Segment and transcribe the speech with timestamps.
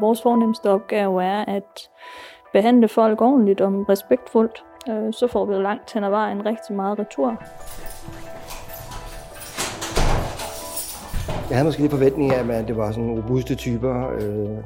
[0.00, 1.88] Vores fornemmeste opgave er at
[2.52, 4.64] behandle folk ordentligt og respektfuldt.
[4.88, 7.28] Øh, så får vi langt hen ad vejen rigtig meget retur.
[11.50, 14.10] Jeg havde måske lidt forventning af, at det var sådan robuste typer.
[14.10, 14.58] Øh,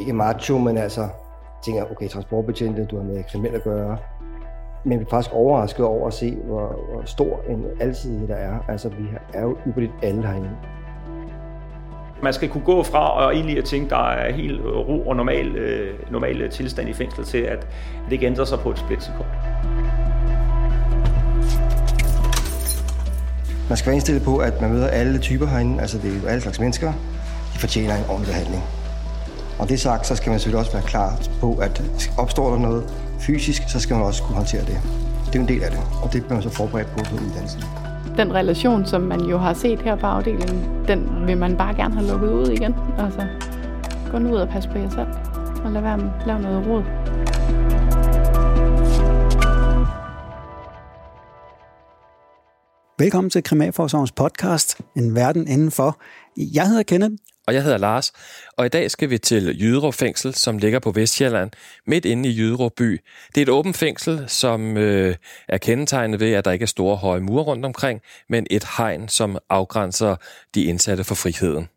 [0.00, 1.08] ikke macho, men altså
[1.64, 3.98] tænker, okay, transportbetjente, du har med kriminelle at gøre.
[4.84, 8.58] Men vi er faktisk overrasket over at se, hvor, hvor stor en alsidighed der er.
[8.68, 9.04] Altså, vi
[9.34, 10.50] er jo ypperligt alle herinde.
[12.22, 15.56] Man skal kunne gå fra og egentlig at tænke, der er helt ro og normal,
[15.56, 17.66] øh, normal øh, tilstand i fængslet til, at
[18.04, 19.26] det ikke ændrer sig på et splitsekund.
[23.68, 25.80] Man skal være indstillet på, at man møder alle typer herinde.
[25.80, 26.92] Altså, det er jo alle slags mennesker.
[27.54, 28.62] De fortjener en ordentlig behandling.
[29.58, 31.82] Og det sagt, så skal man selvfølgelig også være klar på, at
[32.18, 32.84] opstår der noget
[33.20, 34.80] fysisk, så skal man også kunne håndtere det.
[35.26, 37.87] Det er en del af det, og det bliver man så forberedt på på uddannelsen.
[38.18, 41.94] Den relation, som man jo har set her på afdelingen, den vil man bare gerne
[41.94, 42.74] have lukket ud igen.
[42.98, 43.26] Altså,
[44.10, 45.08] gå nu ud og passe på jer selv,
[45.64, 46.82] og lad være med at lave noget råd.
[52.98, 56.00] Velkommen til Kriminalforsorgens podcast, En Verden Indenfor.
[56.36, 57.14] Jeg hedder Kenneth.
[57.48, 58.12] Og jeg hedder Lars.
[58.56, 61.50] Og i dag skal vi til Jyderup Fængsel, som ligger på Vestjylland,
[61.86, 63.00] midt inde i Jyderup by.
[63.34, 65.14] Det er et åbent fængsel, som øh,
[65.48, 69.08] er kendetegnet ved, at der ikke er store høje mure rundt omkring, men et hegn,
[69.08, 70.16] som afgrænser
[70.54, 71.68] de indsatte for friheden.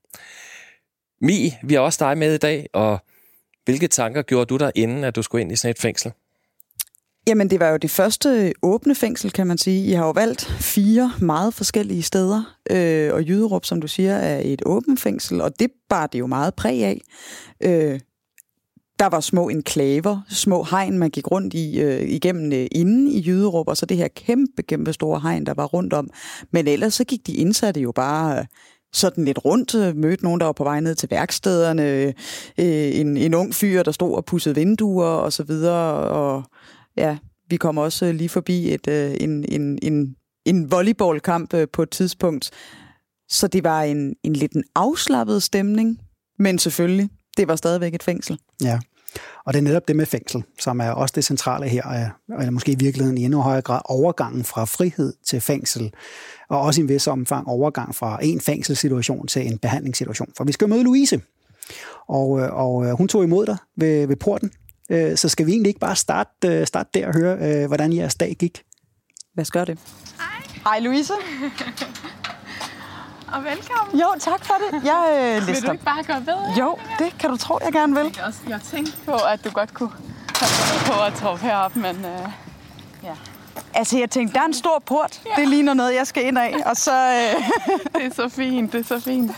[1.22, 3.00] Mi, vi har også dig med i dag, og
[3.66, 6.12] hvilke tanker gjorde du der, inden at du skulle ind i sådan et fængsel?
[7.28, 9.90] Jamen, det var jo det første åbne fængsel, kan man sige.
[9.90, 14.42] I har jo valgt fire meget forskellige steder, øh, og Jyderup, som du siger, er
[14.44, 17.02] et åbent fængsel, og det bar det jo meget præg af.
[17.64, 18.00] Øh,
[19.00, 23.24] der var små enklaver, små hegn, man gik rundt i øh, igennem øh, inde i
[23.28, 26.10] Jyderup, og så det her kæmpe, kæmpe store hegn, der var rundt om.
[26.52, 28.40] Men ellers så gik de indsatte jo bare...
[28.40, 28.46] Øh,
[28.94, 32.14] sådan lidt rundt, øh, mødte nogen, der var på vej ned til værkstederne, øh,
[33.00, 36.44] en, en ung fyr, der stod og pussede vinduer og så videre, og
[36.98, 37.18] ja,
[37.50, 40.16] vi kom også øh, lige forbi et, øh, en, en, en,
[40.46, 42.52] en volleyballkamp øh, på et tidspunkt.
[43.30, 46.00] Så det var en, en lidt en afslappet stemning,
[46.40, 48.40] men selvfølgelig, det var stadigvæk et fængsel.
[48.64, 48.80] Ja,
[49.46, 52.52] og det er netop det med fængsel, som er også det centrale her, øh, eller
[52.52, 55.94] måske i virkeligheden i endnu højere grad overgangen fra frihed til fængsel,
[56.50, 60.30] og også i en vis omfang overgang fra en fængselssituation til en behandlingssituation.
[60.38, 61.22] For vi skal møde Louise,
[62.08, 64.52] og, øh, og hun tog imod dig ved, ved porten
[64.92, 67.94] Øh, så skal vi egentlig ikke bare starte, øh, starte der og høre, øh, hvordan
[67.94, 68.64] jeres dag gik?
[69.36, 69.80] Lad os gøre det.
[70.18, 70.62] Hej.
[70.64, 71.14] Hej Louise.
[73.34, 74.00] og velkommen.
[74.02, 74.84] Jo, tak for det.
[74.86, 76.56] Jeg øh, Vil du ikke bare gå ved?
[76.60, 78.14] Jo, det kan du tro, jeg gerne vil.
[78.18, 79.92] Jeg, også, jeg tænkte på, at du godt kunne
[80.36, 82.28] have på at troppe herop, men øh,
[83.04, 83.14] ja.
[83.74, 85.22] Altså, jeg tænkte, der er en stor port.
[85.26, 85.42] Ja.
[85.42, 86.56] Det ligner noget, jeg skal ind af.
[86.66, 87.44] Og så, øh...
[88.02, 89.32] det er så fint, det er så fint.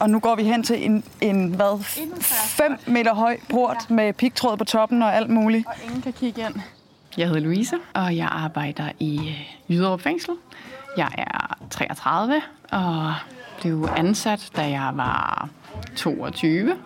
[0.00, 1.84] Og nu går vi hen til en, en hvad,
[2.22, 3.94] 5 meter høj port ja.
[3.94, 5.66] med pigtråd på toppen og alt muligt.
[5.66, 6.54] Og ingen kan kigge ind.
[7.16, 10.34] Jeg hedder Louise, og jeg arbejder i øh, Jyderup Fængsel.
[10.96, 13.14] Jeg er 33 og
[13.60, 15.48] blev ansat, da jeg var
[15.96, 16.76] 22.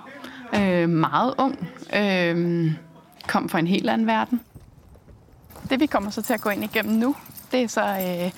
[0.54, 1.68] Øh, meget ung.
[1.96, 2.72] Øh,
[3.26, 4.40] kom fra en helt anden verden.
[5.70, 7.16] Det vi kommer så til at gå ind igennem nu,
[7.52, 8.30] det er så øh,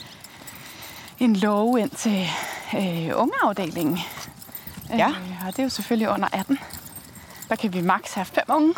[1.20, 2.26] en lov ind til
[2.74, 3.98] øh, ungeafdelingen.
[4.90, 5.08] Ja.
[5.08, 6.58] Øh, og det er jo selvfølgelig under 18.
[7.48, 8.74] Der kan vi maks have fem unge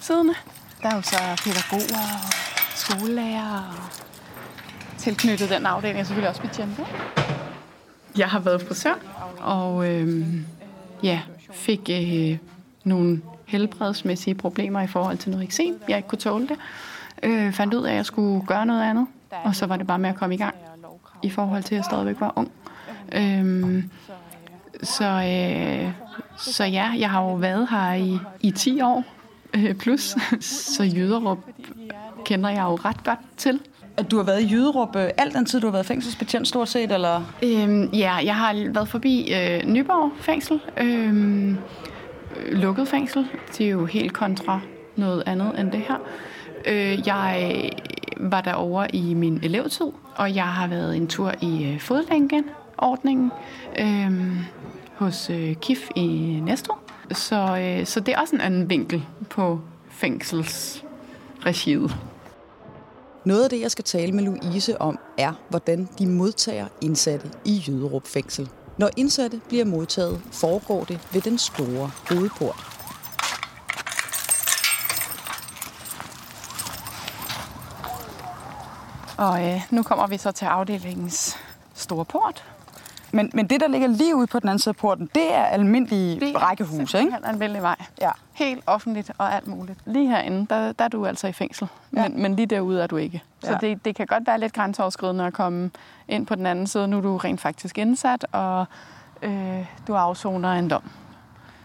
[0.00, 0.34] siddende.
[0.82, 2.32] Der er jo så pædagoger og
[2.74, 3.74] skolelærer og
[4.98, 6.86] tilknyttet den afdeling er selvfølgelig også betjente.
[8.16, 8.94] Jeg har været frisør,
[9.40, 10.34] og øh,
[11.02, 11.20] ja,
[11.52, 12.38] fik øh,
[12.84, 15.82] nogle helbredsmæssige problemer i forhold til noget eksem.
[15.88, 16.56] Jeg ikke kunne tåle det.
[17.22, 19.06] Øh, fandt ud af, at jeg skulle gøre noget andet,
[19.44, 20.54] og så var det bare med at komme i gang
[21.22, 22.50] i forhold til, at jeg stadigvæk var ung.
[23.12, 23.84] Øh,
[24.82, 25.92] så, øh,
[26.36, 29.04] så ja, jeg har jo været her i, i 10 år
[29.54, 31.38] øh, plus, så Jyderup
[32.24, 33.60] kender jeg jo ret godt til.
[33.96, 36.68] At du har været i Jyderup øh, al den tid, du har været fængselsbetjent stort
[36.68, 37.22] set, eller?
[37.42, 41.54] Øhm, ja, jeg har været forbi øh, Nyborg fængsel, øh,
[42.52, 43.26] lukket fængsel.
[43.58, 44.60] Det er jo helt kontra
[44.96, 45.96] noget andet end det her.
[46.66, 47.70] Øh, jeg
[48.16, 49.86] var derovre i min elevtid,
[50.16, 53.30] og jeg har været en tur i øh, fodlænkeordningen.
[53.78, 54.36] Øh,
[55.00, 56.06] hos øh, KIF i
[56.42, 56.74] Næstved.
[57.12, 59.60] Så, øh, så det er også en anden vinkel på
[59.90, 61.96] fængselsregiet.
[63.24, 67.62] Noget af det, jeg skal tale med Louise om, er, hvordan de modtager indsatte i
[67.66, 68.48] Jyderup fængsel.
[68.78, 72.66] Når indsatte bliver modtaget, foregår det ved den store hovedport.
[79.18, 81.36] Og øh, nu kommer vi så til afdelingens
[81.74, 82.44] store port,
[83.12, 85.44] Men, men det, der ligger lige ude på den anden side af porten, det er
[85.44, 87.10] almindelige det rækkehuse, ikke?
[87.10, 87.76] Det er almindelig vej.
[88.00, 88.10] Ja.
[88.32, 89.78] Helt offentligt og alt muligt.
[89.86, 91.68] Lige herinde, der, der er du altså i fængsel.
[91.96, 92.08] Ja.
[92.08, 93.22] Men, men lige derude er du ikke.
[93.44, 93.58] Så Ja.
[93.60, 95.70] det, det kan godt være lidt grænseoverskridende at komme
[96.08, 96.88] ind på den anden side.
[96.88, 98.64] Nu er du rent faktisk indsat, og
[99.22, 100.82] øh, du afsoner en dom.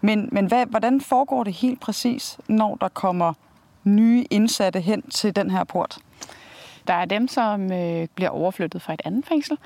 [0.02, 3.34] Men, men hvad, hvordan foregår det helt præcis, når der kommer
[3.84, 5.98] nye indsatte hen til den her port?
[6.88, 9.58] Der er dem, som øh, bliver overflyttet fra et andet fængsel.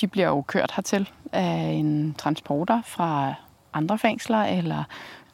[0.00, 3.34] De bliver jo kørt hertil af en transporter fra
[3.72, 4.84] andre fængsler, eller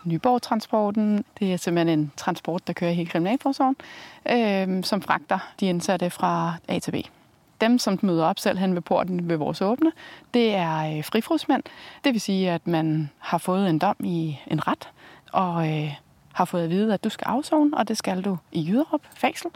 [0.05, 1.25] Nyborg-transporten.
[1.39, 3.77] Det er simpelthen en transport, der kører i hele Kriminalforsorgen,
[4.31, 6.95] øh, som fragter de indsatte fra A til B.
[7.61, 9.93] Dem, som møder op selv hen ved porten ved vores åbne,
[10.35, 11.63] det er øh, frifrudsmænd.
[12.05, 14.89] Det vil sige, at man har fået en dom i en ret,
[15.33, 15.95] og øh,
[16.33, 19.51] har fået at vide, at du skal afzone, og det skal du i Jyderup fængsel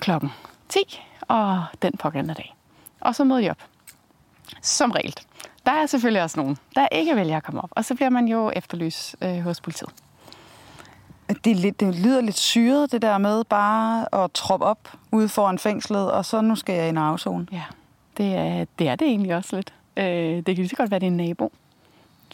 [0.00, 0.30] klokken
[0.68, 0.78] 10
[1.20, 2.54] og den pågældende dag.
[3.00, 3.77] Og så møder de op.
[4.62, 5.14] Som regel.
[5.66, 8.28] Der er selvfølgelig også nogen, der ikke vælger at komme op, og så bliver man
[8.28, 9.90] jo efterlyst øh, hos politiet.
[11.44, 15.28] Det, er lidt, det lyder lidt syret, det der med bare at troppe op ude
[15.28, 17.46] foran fængslet, og så nu skal jeg ind og afzone.
[17.52, 17.62] Ja,
[18.16, 19.74] det er, det er det egentlig også lidt.
[19.96, 20.04] Øh,
[20.36, 21.52] det kan lige så godt være, det er en nabo,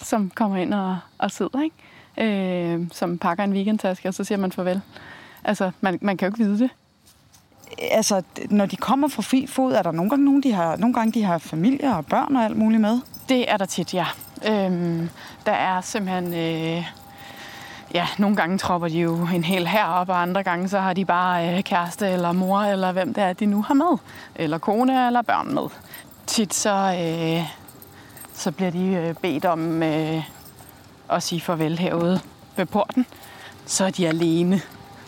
[0.03, 2.75] som kommer ind og, og sidder, ikke?
[2.75, 4.81] Øh, som pakker en weekendtaske, og så siger man farvel.
[5.45, 6.71] Altså, man, man kan jo ikke vide det.
[7.79, 10.95] Altså, når de kommer fra fri fod, er der nogle gange nogen, de har, nogle
[10.95, 13.01] gange de har familie og børn og alt muligt med?
[13.29, 14.07] Det er der tit, ja.
[14.49, 15.09] Øhm,
[15.47, 16.35] der er simpelthen...
[16.35, 16.85] Øh,
[17.95, 20.93] ja, nogle gange tropper de jo en hel her op, og andre gange så har
[20.93, 23.99] de bare øh, kæreste eller mor, eller hvem det er, de nu har med.
[24.37, 25.69] Eller kone eller børn med.
[26.27, 27.45] Tit så, øh,
[28.35, 30.23] så bliver de øh, bedt om øh,
[31.11, 32.21] at sige farvel herude
[32.57, 33.07] ved porten.
[33.67, 34.61] Så er de alene,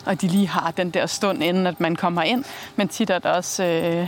[0.07, 2.43] og de lige har den der stund, inden at man kommer ind.
[2.75, 4.07] Men tit er det også øh,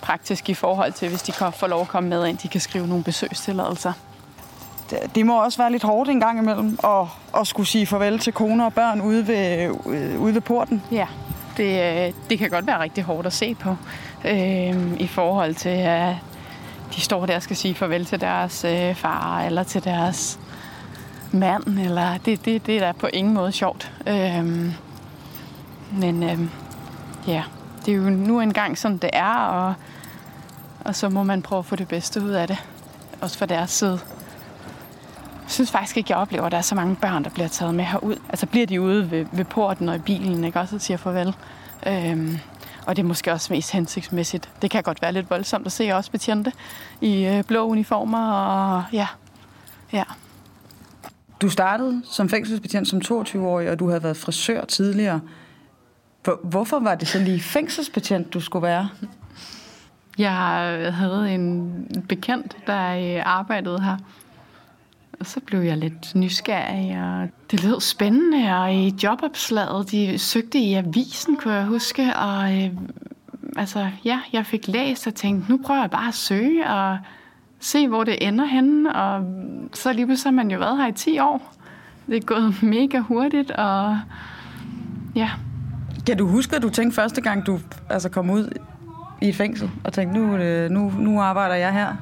[0.00, 2.60] praktisk i forhold til, hvis de kan få lov at komme med ind, de kan
[2.60, 3.92] skrive nogle besøgstilladelser.
[4.90, 7.06] Det, det må også være lidt hårdt en gang imellem at,
[7.40, 10.82] at skulle sige farvel til koner og børn ude ved, øh, ude ved porten.
[10.92, 11.06] Ja,
[11.56, 13.76] det, øh, det kan godt være rigtig hårdt at se på,
[14.24, 16.14] øh, i forhold til, at
[16.94, 20.38] de står der og skal sige farvel til deres øh, far, eller til deres
[21.32, 23.92] mand, eller det, det, det er da på ingen måde sjovt.
[24.06, 24.72] Øh,
[25.92, 26.38] men øh,
[27.26, 27.42] ja,
[27.86, 29.74] det er jo nu engang sådan, det er, og,
[30.84, 32.58] og så må man prøve at få det bedste ud af det,
[33.20, 34.00] også fra deres side.
[35.42, 37.74] Jeg synes faktisk ikke, jeg oplever, at der er så mange børn, der bliver taget
[37.74, 38.16] med herud.
[38.28, 41.34] Altså bliver de ude ved, ved porten og i bilen, ikke også, og siger farvel.
[41.86, 42.38] Øhm,
[42.86, 44.48] og det er måske også mest hensigtsmæssigt.
[44.62, 46.52] Det kan godt være lidt voldsomt at se også betjente
[47.00, 49.06] i øh, blå uniformer, og ja,
[49.92, 50.04] ja.
[51.40, 55.20] Du startede som fængselsbetjent som 22-årig, og du havde været frisør tidligere.
[56.24, 58.88] Hvor, hvorfor var det så lige fængselsbetjent, du skulle være?
[60.18, 63.96] Jeg havde en bekendt, der arbejdede her.
[65.20, 70.58] Og så blev jeg lidt nysgerrig, og det lød spændende, og i jobopslaget, de søgte
[70.58, 72.70] i avisen, kunne jeg huske, og øh,
[73.56, 76.98] altså, ja, jeg fik læst og tænkte, nu prøver jeg bare at søge, og
[77.60, 79.24] se, hvor det ender henne, og
[79.72, 81.54] så lige pludselig har man jo været her i 10 år.
[82.06, 83.98] Det er gået mega hurtigt, og
[85.14, 85.30] ja,
[86.06, 87.60] kan du huske, at du tænkte første gang, du
[87.90, 88.58] altså, kom ud
[89.22, 91.96] i et fængsel, og tænkte, nu, øh, nu, nu arbejder jeg her?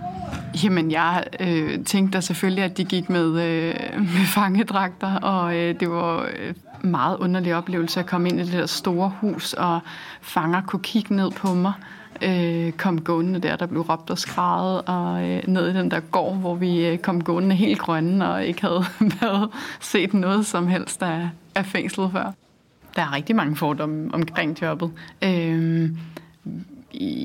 [0.64, 5.80] Jamen, jeg øh, tænkte da selvfølgelig, at de gik med, øh, med fangedragter, og øh,
[5.80, 9.80] det var øh, meget underlig oplevelse at komme ind i det der store hus, og
[10.20, 11.73] fanger kunne kigge ned på mig.
[12.23, 16.00] Øh, kom gående der, der blev råbt og skrejet, og øh, ned i den der
[16.00, 18.84] gård, hvor vi øh, kom gående helt grønne, og ikke havde
[19.20, 22.32] været set noget som helst af, af fængslet før.
[22.99, 24.93] Der er rigtig mange fordomme omkring jobbet.
[25.25, 25.90] Øh,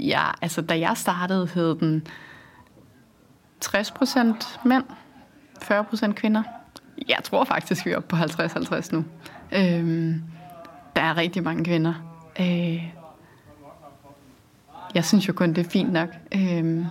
[0.09, 2.07] ja, altså, da jeg startede, hed den
[3.65, 4.83] 60% mænd,
[5.63, 6.43] 40% kvinder.
[7.07, 9.05] Jeg tror faktisk, vi er oppe på 50-50 nu.
[9.51, 10.21] Øhm,
[10.95, 11.93] der er rigtig mange kvinder.
[12.39, 12.83] Øh,
[14.95, 16.09] jeg synes jo kun, det er fint nok.
[16.35, 16.85] Øhm,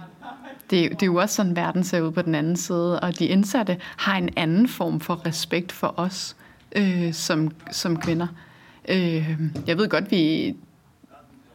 [0.71, 3.27] det, det er jo også sådan, verden ser ud på den anden side, og de
[3.27, 6.37] indsatte har en anden form for respekt for os
[6.77, 8.27] øh, som, som kvinder.
[8.89, 9.31] Øh,
[9.67, 10.55] jeg ved godt, vi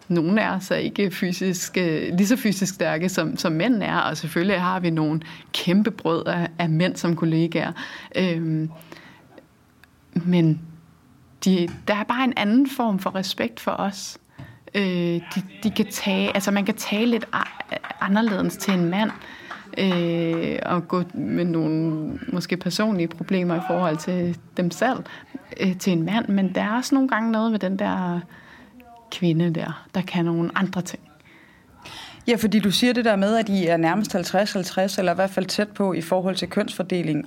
[0.07, 3.97] nogle af os er ikke fysisk, øh, lige så fysisk stærke, som, som mænd er,
[3.97, 5.21] og selvfølgelig har vi nogle
[5.53, 7.71] kæmpe brød af, af mænd som kollegaer.
[8.15, 8.69] Øhm,
[10.13, 10.61] men
[11.45, 14.17] de, der er bare en anden form for respekt for os.
[14.75, 15.21] Øh, de,
[15.63, 19.46] de kan tage, altså man kan tale lidt a- anderledes til en mand, øh,
[19.77, 24.97] Øh, og gå med nogle måske personlige problemer i forhold til dem selv
[25.61, 28.19] øh, til en mand, men der er også nogle gange noget med den der
[29.11, 31.01] kvinde der, der kan nogle andre ting.
[32.27, 35.29] Ja, fordi du siger det der med, at I er nærmest 50-50, eller i hvert
[35.29, 37.25] fald tæt på i forhold til kønsfordeling.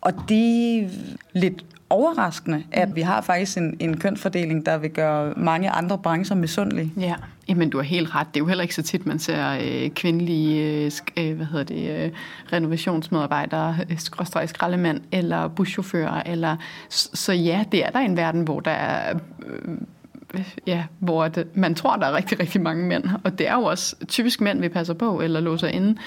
[0.00, 0.88] Og det er
[1.32, 6.36] lidt overraskende, at vi har faktisk en, en kønsfordeling, der vil gøre mange andre brancher
[6.36, 6.92] misundelige.
[7.00, 7.14] Ja,
[7.48, 8.26] Jamen, du har helt ret.
[8.34, 11.64] Det er jo heller ikke så tit, man ser øh, kvindelige øh, øh, hvad hedder
[11.64, 12.12] det, øh,
[12.52, 16.22] renovationsmedarbejdere, øh, skråstrej skraldemand eller buschauffører.
[16.26, 16.56] Eller,
[16.88, 19.18] så, så ja, det er der en verden, hvor der er...
[19.46, 23.04] Øh, ja, hvor det, man tror, der er rigtig, rigtig mange mænd.
[23.24, 25.98] Og det er jo også typisk mænd, vi passer på eller låser inde.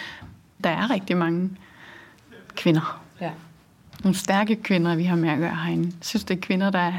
[0.63, 1.49] Der er rigtig mange
[2.55, 3.04] kvinder.
[4.03, 5.85] Nogle stærke kvinder, vi har med at gøre herinde.
[5.85, 6.93] Jeg synes, det er kvinder, der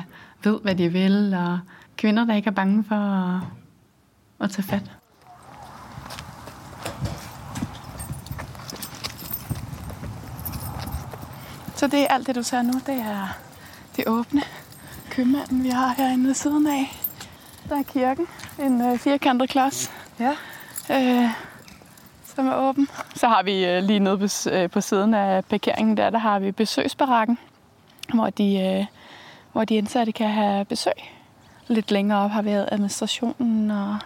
[0.45, 1.59] ved, hvad de vil, og
[1.97, 3.41] kvinder, der ikke er bange for at,
[4.41, 4.91] at tage fat.
[11.76, 13.38] Så det er alt det, du ser nu, det er
[13.97, 14.43] det åbne
[15.11, 17.00] købmanden, vi har herinde ved siden af.
[17.69, 18.26] Der er kirken,
[18.59, 20.33] en øh, firkantet klods, ja.
[20.91, 21.31] øh,
[22.37, 22.88] som er åben.
[23.14, 26.38] Så har vi øh, lige nede på, øh, på siden af parkeringen, der, der har
[26.38, 27.38] vi besøgsbarakken,
[28.14, 28.87] hvor de, øh,
[29.52, 30.93] hvor de indsatte kan have besøg.
[31.69, 33.97] Lidt længere op har vi administrationen og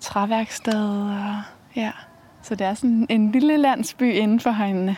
[0.00, 1.00] træværksted.
[1.00, 1.42] Og,
[1.76, 1.90] ja.
[2.42, 4.96] Så det er sådan en lille landsby inden for herinde.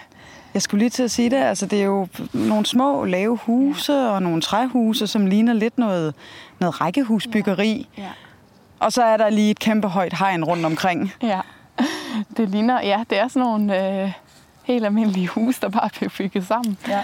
[0.54, 1.36] Jeg skulle lige til at sige det.
[1.36, 4.08] Altså, det er jo nogle små, lave huse ja.
[4.08, 6.14] og nogle træhuse, som ligner lidt noget,
[6.58, 7.88] noget rækkehusbyggeri.
[7.98, 8.02] Ja.
[8.02, 8.10] Ja.
[8.80, 11.12] Og så er der lige et kæmpe højt hegn rundt omkring.
[11.22, 11.40] Ja,
[12.36, 14.12] det ligner, ja, det er sådan nogle øh,
[14.64, 16.78] helt almindelige huse, der bare bliver bygget sammen.
[16.88, 17.02] Ja.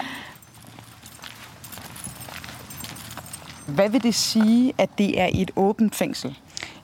[3.67, 6.37] Hvad vil det sige, at det er et åbent fængsel?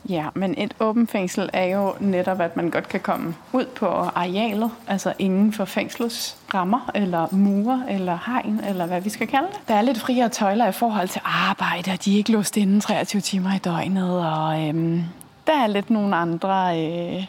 [0.10, 3.86] Ja, men et åbent fængsel er jo netop, at man godt kan komme ud på
[3.86, 9.48] arealet, altså inden for fængslets rammer, eller mure, eller hegn, eller hvad vi skal kalde
[9.48, 9.60] det.
[9.68, 12.82] Der er lidt friere tøjler i forhold til arbejde, og de er ikke låst inden
[12.82, 15.04] 23 timer i døgnet, og øhm,
[15.48, 17.26] der er lidt nogle andre øh,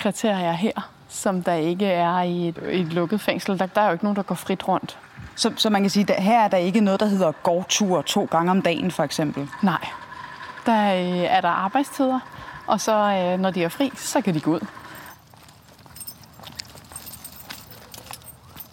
[0.00, 3.58] kriterier her, som der ikke er i et, et lukket fængsel.
[3.58, 4.98] Der, der er jo ikke nogen, der går frit rundt.
[5.36, 8.28] Så, så man kan sige, at her er der ikke noget, der hedder gårdtur to
[8.30, 9.48] gange om dagen, for eksempel?
[9.62, 9.86] Nej,
[10.66, 12.20] der øh, er der arbejdstider,
[12.66, 14.60] og så øh, når de er fri, så kan de gå ud.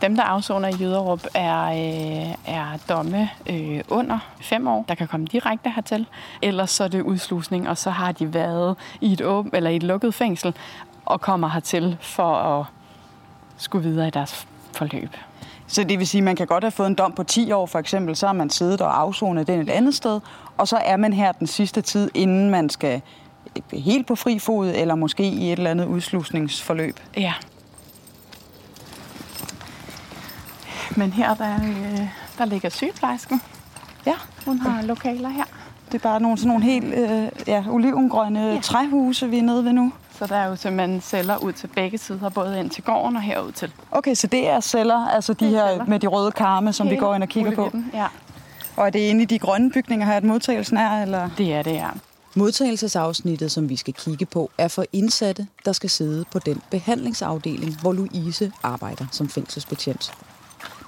[0.02, 5.08] Dem, der afsoner i Jyderup, er, øh, er domme øh, under fem år, der kan
[5.08, 6.06] komme direkte hertil.
[6.42, 9.76] Ellers så er det udslusning, og så har de været i et, åben, eller i
[9.76, 10.54] et lukket fængsel
[11.08, 12.66] og kommer hertil for at
[13.58, 15.18] skulle videre i deres forløb.
[15.68, 17.66] Så det vil sige, at man kan godt have fået en dom på 10 år,
[17.66, 20.20] for eksempel, så har man siddet og afsonet den et andet sted,
[20.58, 23.02] og så er man her den sidste tid, inden man skal
[23.74, 27.00] helt på fri fod, eller måske i et eller andet udslusningsforløb.
[27.18, 27.34] Ja.
[30.96, 33.42] Men her, der, øh, der ligger sygeplejersken.
[34.06, 34.16] Ja.
[34.46, 35.44] Hun har lokaler her.
[35.86, 38.60] Det er bare nogle, sådan nogle helt øh, ja, olivengrønne ja.
[38.62, 39.92] træhuse, vi er nede ved nu.
[40.20, 43.22] Så der er jo simpelthen celler ud til begge sider, både ind til gården og
[43.22, 43.72] herud til.
[43.92, 45.86] Okay, så det er celler, altså de her celler.
[45.86, 47.72] med de røde karme, som Hele vi går ind og kigger på?
[47.94, 48.08] Ja.
[48.76, 51.02] Og er det inde i de grønne bygninger her, at modtagelsen er?
[51.02, 51.30] Eller?
[51.38, 51.90] Det er det, ja.
[52.36, 57.82] Modtagelsesafsnittet, som vi skal kigge på, er for indsatte, der skal sidde på den behandlingsafdeling,
[57.82, 60.14] hvor Louise arbejder som fængselsbetjent.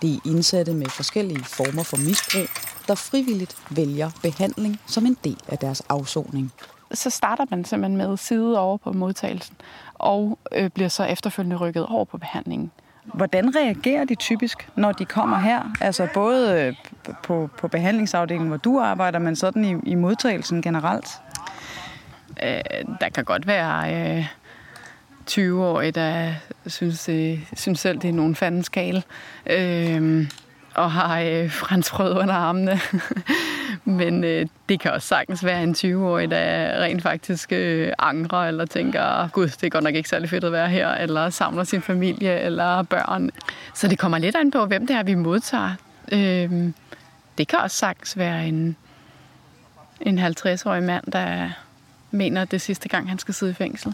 [0.01, 2.47] Det er indsatte med forskellige former for misbrug,
[2.87, 6.51] der frivilligt vælger behandling som en del af deres afsoning
[6.93, 9.55] så starter man simpelthen med side over på modtagelsen,
[9.93, 12.71] og øh, bliver så efterfølgende rykket over på behandlingen.
[13.03, 15.73] Hvordan reagerer de typisk, når de kommer her?
[15.81, 16.75] Altså både øh,
[17.23, 21.07] på, på behandlingsafdelingen, hvor du arbejder, men sådan i, i modtagelsen generelt?
[22.43, 22.61] Øh,
[23.01, 24.25] der kan godt være øh,
[25.29, 26.33] 20-årige, der
[26.67, 29.03] synes, øh, synes selv, det er nogen fandens kale.
[29.45, 30.27] Øh,
[30.75, 32.79] og har øh, franskbrød under armene.
[33.85, 38.65] Men øh, det kan også sagtens være en 20-årig, der rent faktisk øh, angrer, eller
[38.65, 41.81] tænker, gud, det er godt nok ikke særlig fedt at være her, eller samler sin
[41.81, 43.29] familie, eller børn.
[43.73, 45.71] Så det kommer lidt an på, hvem det er, vi modtager.
[46.11, 46.71] Øh,
[47.37, 48.75] det kan også sagtens være en,
[50.01, 51.49] en 50-årig mand, der
[52.11, 53.93] mener, at det er sidste gang, han skal sidde i fængsel.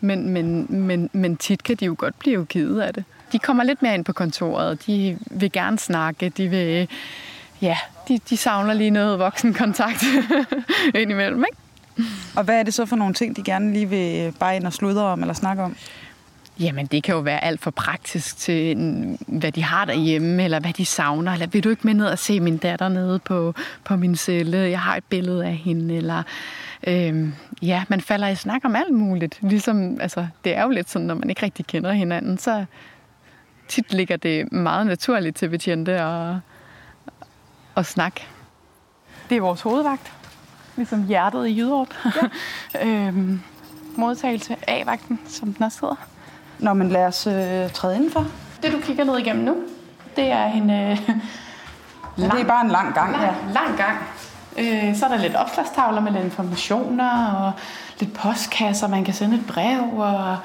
[0.00, 3.04] Men, men, men, men tit kan de jo godt blive givet af det.
[3.34, 4.86] De kommer lidt mere ind på kontoret.
[4.86, 6.28] De vil gerne snakke.
[6.28, 6.88] De vil
[7.62, 7.76] ja,
[8.08, 10.04] de, de savner lige noget voksenkontakt
[11.00, 12.08] indimellem, ikke?
[12.36, 14.72] Og hvad er det så for nogle ting, de gerne lige vil bare ind og
[14.72, 15.76] sludre om eller snakke om?
[16.60, 18.76] Jamen, det kan jo være alt for praktisk til,
[19.26, 21.32] hvad de har derhjemme, eller hvad de savner.
[21.32, 24.58] Eller vil du ikke med ned og se min datter nede på, på min celle?
[24.58, 25.96] Jeg har et billede af hende.
[25.96, 26.22] Eller,
[26.86, 29.38] øhm, ja, man falder i snak om alt muligt.
[29.42, 32.64] Ligesom, altså, det er jo lidt sådan, når man ikke rigtig kender hinanden, så
[33.68, 36.40] tit ligger det meget naturligt til betjente og
[37.76, 38.26] at snakke.
[39.28, 40.12] Det er vores hovedvagt,
[40.76, 41.88] ligesom hjertet i Jyderup.
[42.74, 42.86] Ja.
[42.86, 43.40] øhm,
[43.96, 45.96] modtagelse A-vagten, som den også hedder.
[46.58, 48.26] Nå, men lad os øh, træde indenfor.
[48.62, 49.56] Det, du kigger ned igennem nu,
[50.16, 50.70] det er en...
[50.70, 50.98] Øh,
[52.16, 53.34] lang, det er bare en lang gang lang, her.
[53.52, 53.98] Lang gang.
[54.58, 57.52] Øh, så er der lidt opslagstavler med lidt informationer og
[58.00, 60.38] lidt postkasser, man kan sende et brev og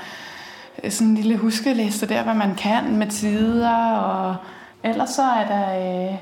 [0.83, 3.95] Øh, sådan en lille huskeliste der, hvad man kan med tider.
[3.95, 4.35] Og
[4.83, 6.17] ellers så er der, øh,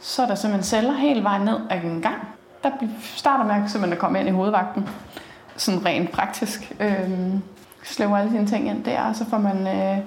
[0.00, 2.28] så er der simpelthen celler hele vejen ned ad en gang.
[2.62, 2.70] Der
[3.16, 4.88] starter man simpelthen at komme ind i hovedvagten.
[5.56, 6.72] Sådan rent praktisk.
[6.80, 7.10] Øh,
[7.84, 9.98] slæver alle sine ting ind der, og så får man øh,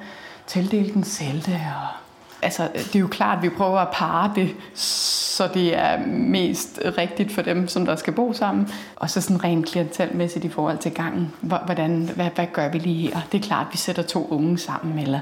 [0.47, 1.51] tildelt en celte.
[1.51, 2.04] Og,
[2.45, 6.79] altså, det er jo klart, at vi prøver at parre det, så det er mest
[6.97, 8.69] rigtigt for dem, som der skal bo sammen.
[8.95, 11.33] Og så sådan rent klientelmæssigt i forhold til gangen.
[11.41, 13.21] Hvordan, hvad, hvad gør vi lige her?
[13.31, 15.19] Det er klart, at vi sætter to unge sammen, eller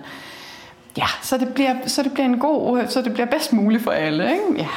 [0.97, 3.91] ja, så det bliver, så det bliver en god, så det bliver bedst muligt for
[3.91, 4.43] alle, ikke?
[4.57, 4.67] Ja.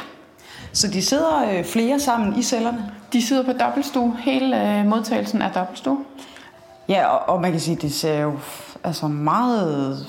[0.73, 2.91] Så de sidder øh, flere sammen i cellerne?
[3.13, 4.17] De sidder på dobbeltstue.
[4.19, 5.97] Hele øh, modtagelsen er dobbeltstue.
[6.89, 8.39] Ja, og, og man kan sige, det ser jo
[8.83, 10.05] altså meget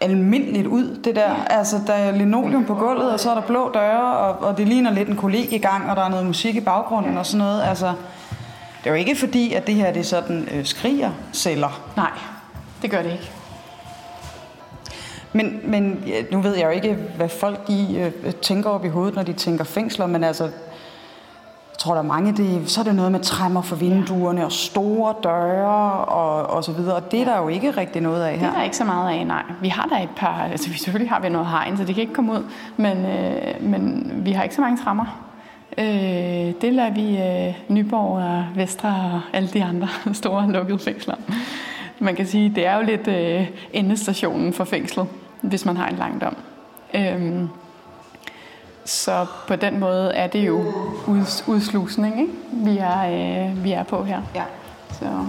[0.00, 1.44] almindeligt ud, det der.
[1.50, 4.68] Altså, der er linoleum på gulvet, og så er der blå døre, og, og det
[4.68, 7.38] ligner lidt en kollega i gang, og der er noget musik i baggrunden og sådan
[7.38, 7.62] noget.
[7.62, 7.86] Altså,
[8.78, 11.80] det er jo ikke fordi, at det her det sådan øh, skriger celler.
[11.96, 12.10] Nej,
[12.82, 13.30] det gør det ikke.
[15.32, 19.14] Men, men nu ved jeg jo ikke, hvad folk de, øh, tænker op i hovedet,
[19.14, 20.50] når de tænker fængsler, men altså,
[21.78, 24.52] jeg tror, der er mange, det, så er det noget med træmmer for vinduerne og
[24.52, 26.94] store døre og, og så videre.
[26.94, 28.46] Og det er der jo ikke rigtig noget af her.
[28.46, 29.42] Det er der ikke så meget af, nej.
[29.60, 32.02] Vi har der et par, altså vi selvfølgelig har vi noget hegn, så det kan
[32.02, 32.44] ikke komme ud,
[32.76, 35.04] men, øh, men vi har ikke så mange træmmer.
[35.78, 35.84] Øh,
[36.60, 41.14] det lader vi øh, Nyborg og Vestre og alle de andre store lukkede fængsler.
[41.98, 45.06] Man kan sige, det er jo lidt øh, endestationen for fængslet,
[45.40, 46.36] hvis man har en lang dom.
[46.94, 47.48] Øh,
[48.88, 50.58] så på den måde er det jo
[51.06, 52.32] ud, udslusning, ikke?
[52.52, 54.22] Vi, er, øh, vi er på her.
[54.34, 54.42] Ja.
[54.92, 55.26] Så.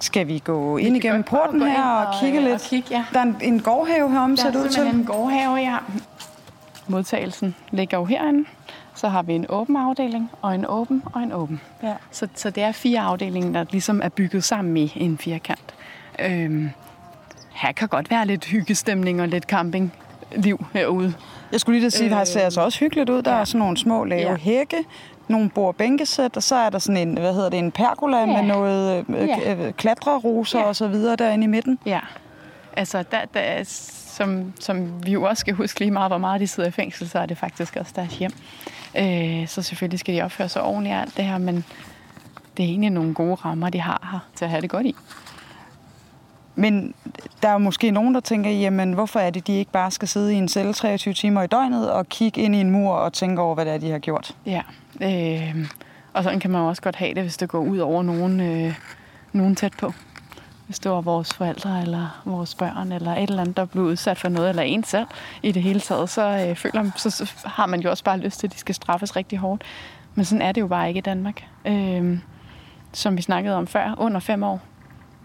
[0.00, 2.54] Skal vi gå ind igennem porten her og, og kigge lidt?
[2.54, 3.04] Og kigge, ja.
[3.12, 4.82] Der er en, en gårdhave herom, ser det ud til.
[4.82, 5.76] Der er en gårdhave, ja.
[6.88, 8.48] Modtagelsen ligger jo herinde.
[8.94, 11.60] Så har vi en åben afdeling, og en åben, og en åben.
[11.82, 11.94] Ja.
[12.10, 15.74] Så, så det er fire afdelinger, der ligesom er bygget sammen i en firkant.
[16.18, 16.70] Øhm,
[17.52, 21.14] her kan godt være lidt hyggestemning og lidt campingliv herude.
[21.52, 23.22] Jeg skulle lige sige, at det ser altså også hyggeligt ud.
[23.22, 23.40] Der ja.
[23.40, 24.36] er sådan nogle små lave ja.
[24.36, 24.84] hække,
[25.28, 28.26] nogle bord bænkesæt, og så er der sådan en, hvad hedder det, en pergola ja.
[28.26, 29.70] med noget øh, ja.
[29.70, 30.64] klatreroser ja.
[30.64, 31.78] og så videre derinde i midten.
[31.86, 32.00] Ja,
[32.76, 33.64] altså der, der,
[34.16, 37.08] som, som vi jo også skal huske lige meget, hvor meget de sidder i fængsel,
[37.08, 38.32] så er det faktisk også deres hjem.
[38.98, 41.64] Øh, så selvfølgelig skal de opføre sig ordentligt alt det her, men
[42.56, 44.94] det er egentlig nogle gode rammer, de har her til at have det godt i.
[46.56, 46.94] Men
[47.42, 50.34] der er måske nogen, der tænker, jamen hvorfor er det, de ikke bare skal sidde
[50.34, 53.42] i en celle 23 timer i døgnet og kigge ind i en mur og tænke
[53.42, 54.36] over, hvad det er, de har gjort?
[54.46, 54.62] Ja,
[55.02, 55.68] øh,
[56.12, 58.74] og sådan kan man også godt have det, hvis det går ud over nogen, øh,
[59.32, 59.92] nogen tæt på.
[60.66, 64.18] Hvis det var vores forældre eller vores børn eller et eller andet, der blev udsat
[64.18, 65.06] for noget, eller en selv
[65.42, 68.40] i det hele taget, så, øh, føler, så, så har man jo også bare lyst
[68.40, 69.62] til, at de skal straffes rigtig hårdt.
[70.14, 71.44] Men sådan er det jo bare ikke i Danmark.
[71.64, 72.18] Øh,
[72.92, 74.60] som vi snakkede om før, under fem år,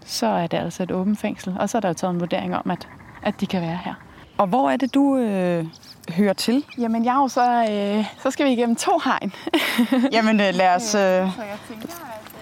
[0.06, 1.56] så er det altså et åbent fængsel.
[1.58, 2.88] Og så er der jo taget en vurdering om, at,
[3.22, 3.94] at de kan være her.
[4.38, 5.66] Og hvor er det, du øh,
[6.10, 6.64] hører til?
[6.78, 9.32] Jamen, jeg er jo så, øh, så skal vi igennem to hegn.
[10.16, 12.32] Jamen, øh, lad os, øh, så jeg tænker, at,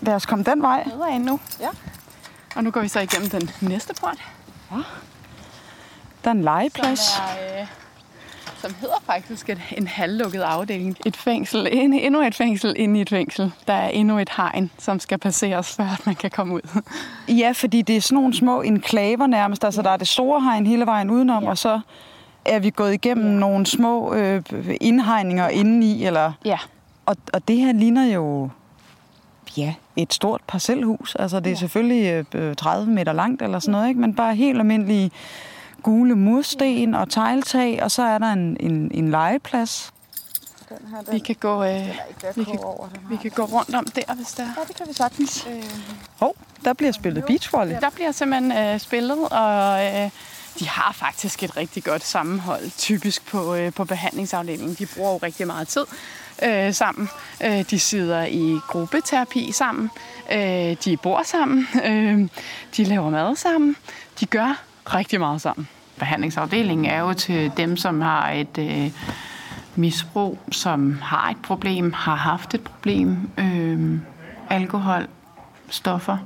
[0.00, 0.88] øh, lad os komme den vej.
[1.12, 1.40] Ind nu.
[1.60, 1.68] Ja.
[2.56, 4.18] Og nu går vi så igennem den næste port.
[4.72, 4.76] Ja.
[6.24, 7.00] Der er en legeplads.
[7.00, 7.66] Som er, øh,
[8.60, 10.96] som hedder faktisk et, en halvlukket afdeling.
[11.06, 13.52] Et fængsel, en, endnu et fængsel inde i et fængsel.
[13.66, 16.82] Der er endnu et hegn, som skal passeres, før man kan komme ud.
[17.28, 19.64] Ja, fordi det er sådan nogle små enklaver nærmest.
[19.64, 21.50] Altså, der er det store hegn hele vejen udenom, ja.
[21.50, 21.80] og så
[22.44, 23.38] er vi gået igennem ja.
[23.38, 24.42] nogle små øh,
[24.80, 26.04] indhegninger indeni.
[26.04, 26.32] Eller...
[26.44, 26.58] Ja.
[27.06, 28.50] Og, og det her ligner jo
[29.56, 31.14] ja, et stort parcelhus.
[31.14, 31.56] Altså, det er ja.
[31.56, 34.00] selvfølgelig øh, 30 meter langt eller sådan noget, ikke?
[34.00, 35.10] men bare helt almindelige
[35.82, 39.92] gule mursten og tegltag, og så er der en, en, en legeplads.
[40.68, 41.88] Den her, den, vi kan gå, øh,
[42.36, 44.92] vi, kan, over, vi kan gå rundt om der, hvis der Ja, det kan vi
[44.92, 45.46] sagtens.
[45.50, 45.64] Øh.
[46.20, 46.32] Oh,
[46.64, 47.76] der bliver spillet beachvolley.
[47.80, 50.10] Der bliver simpelthen øh, spillet, og øh,
[50.58, 54.74] de har faktisk et rigtig godt sammenhold, typisk på, øh, på behandlingsafdelingen.
[54.74, 55.84] De bruger jo rigtig meget tid
[56.42, 57.08] øh, sammen.
[57.44, 59.90] Øh, de sidder i gruppeterapi sammen.
[60.32, 61.68] Øh, de bor sammen.
[61.84, 62.28] Øh,
[62.76, 63.76] de laver mad sammen.
[64.20, 65.68] De gør rigtig meget sammen.
[65.98, 68.90] Behandlingsafdelingen er jo til dem, som har et øh,
[69.76, 73.98] misbrug, som har et problem, har haft et problem, øh,
[74.50, 75.06] alkohol,
[75.70, 76.16] stoffer.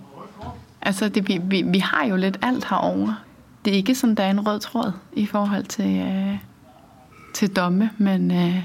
[0.82, 3.16] Altså, det, vi, vi, vi har jo lidt alt herovre.
[3.64, 6.38] Det er ikke sådan, der er en rød tråd i forhold til, øh,
[7.34, 8.62] til domme, men, øh,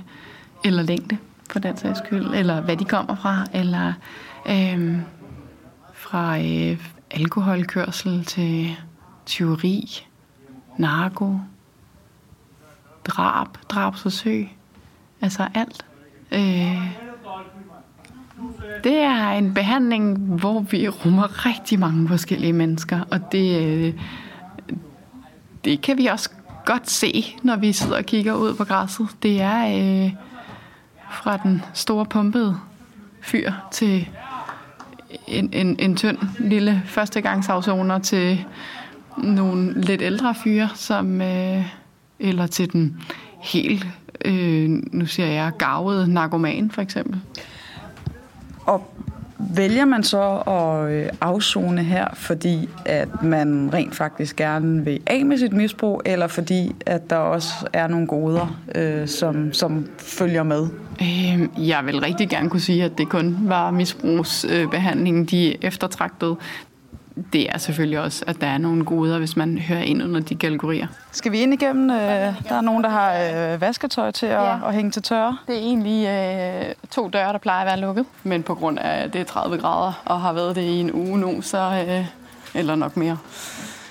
[0.65, 1.17] eller længde,
[1.51, 3.93] for den sags skyld, eller hvad de kommer fra, eller...
[4.49, 4.97] Øh,
[5.93, 6.77] fra øh,
[7.11, 8.75] alkoholkørsel til
[9.27, 10.05] tyveri,
[10.77, 11.39] narko,
[13.05, 14.49] drab, drabsforsøg.
[15.21, 15.85] Altså alt.
[16.31, 16.97] Øh,
[18.83, 23.93] det er en behandling, hvor vi rummer rigtig mange forskellige mennesker, og det, øh,
[25.65, 26.29] det kan vi også
[26.65, 29.07] godt se, når vi sidder og kigger ud på græsset.
[29.23, 29.67] Det er
[30.05, 30.11] øh,
[31.11, 32.57] fra den store pumpede
[33.21, 34.09] fyr til
[35.27, 38.45] en, en, en tynd lille førstegangsafsoner til
[39.17, 41.65] nogle lidt ældre fyre, som, øh,
[42.19, 43.01] eller til den
[43.39, 43.87] helt,
[44.25, 47.21] øh, nu siger jeg, gavede narkoman for eksempel.
[48.65, 48.93] Og
[49.39, 55.25] vælger man så at øh, afzone her, fordi at man rent faktisk gerne vil af
[55.25, 60.43] med sit misbrug, eller fordi at der også er nogle goder, øh, som, som følger
[60.43, 60.67] med?
[61.01, 66.35] Øh, jeg vil rigtig gerne kunne sige, at det kun var misbrugsbehandlingen, de eftertragtede
[67.33, 70.35] det er selvfølgelig også, at der er nogle goder, hvis man hører ind under de
[70.35, 70.87] kategorier.
[71.11, 71.89] Skal vi ind igennem?
[71.89, 71.97] Øh,
[72.49, 73.13] der er nogen, der har
[73.53, 74.67] øh, vasketøj til at, ja.
[74.67, 75.37] at hænge til tørre.
[75.47, 78.05] Det er egentlig øh, to døre, der plejer at være lukket.
[78.23, 80.93] Men på grund af, at det er 30 grader og har været det i en
[80.93, 82.05] uge nu, så øh,
[82.53, 83.17] eller nok mere.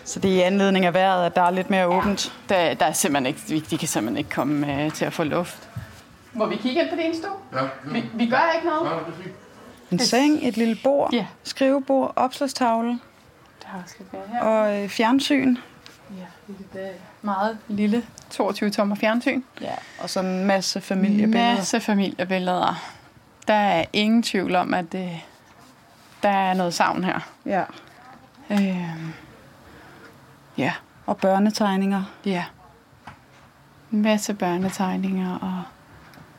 [0.04, 2.32] Så det er i anledning af vejret, at der er lidt mere åbent?
[2.48, 5.68] Der, der er simpelthen ikke, de kan simpelthen ikke komme øh, til at få luft.
[6.32, 7.30] Må vi kigge ind på din stue?
[7.52, 7.62] Ja.
[7.62, 7.68] ja.
[7.84, 8.90] Vi, vi gør ikke noget.
[8.90, 9.34] Ja, det er fint.
[9.90, 11.26] En seng, et lille bord, ja.
[11.42, 12.98] skrivebord, opslagstavle.
[13.72, 14.40] Der skal være her.
[14.42, 15.56] Og øh, fjernsyn.
[16.18, 19.42] Ja, det er meget lille 22 tommer fjernsyn.
[19.60, 21.54] Ja, og så en masse familiebilleder.
[21.54, 22.82] Masse familiebilleder.
[23.48, 25.10] Der er ingen tvivl om, at det,
[26.22, 27.20] der er noget savn her.
[27.46, 27.62] Ja.
[28.50, 29.12] Øh,
[30.58, 30.72] ja.
[31.06, 32.02] Og børnetegninger.
[32.24, 32.44] Ja.
[33.92, 35.62] En masse børnetegninger, og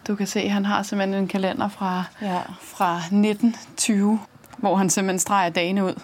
[0.08, 2.40] du kan se, at han har simpelthen en kalender fra, ja.
[2.62, 4.20] fra 1920,
[4.58, 6.02] hvor han simpelthen streger dagene ud.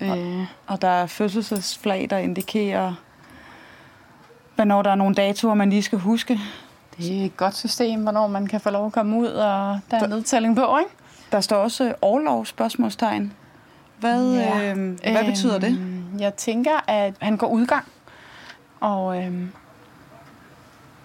[0.00, 0.46] Og, øh.
[0.66, 2.94] og der er fødselsflag, der indikerer,
[4.54, 6.40] hvornår der er nogle datoer, man lige skal huske.
[6.98, 10.00] Det er et godt system, hvornår man kan få lov at komme ud, og der
[10.02, 10.90] er nedtælling på, ikke?
[11.32, 13.32] Der står også overlov spørgsmålstegn.
[14.00, 14.70] Hvad, ja.
[14.70, 15.78] øh, hvad øh, betyder det?
[15.78, 17.84] Øhm, jeg tænker, at han går udgang,
[18.80, 19.32] og øh,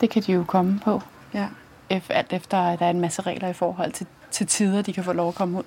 [0.02, 1.02] det kan de jo komme på.
[1.34, 1.48] Ja.
[1.90, 5.04] Alt efter, at der er en masse regler i forhold til, til tider, de kan
[5.04, 5.64] få lov at komme ud.